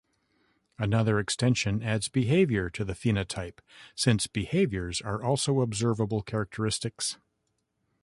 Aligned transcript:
Another 0.79 1.19
extension 1.19 1.83
adds 1.83 2.07
behavior 2.09 2.71
to 2.71 2.83
the 2.83 2.93
phenotype, 2.93 3.59
since 3.93 4.25
behaviors 4.25 4.99
are 4.99 5.21
also 5.23 5.61
observable 5.61 6.23
characteristics. 6.23 7.19